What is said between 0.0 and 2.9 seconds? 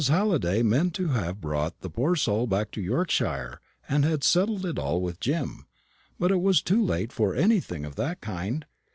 Halliday meant to have brought the poor soul back to